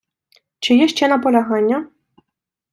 [0.59, 1.87] Чи є ще наполягання?